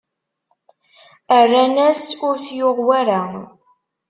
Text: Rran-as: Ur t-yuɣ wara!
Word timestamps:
Rran-as: 1.41 2.03
Ur 2.27 2.35
t-yuɣ 2.43 2.77
wara! 2.87 3.21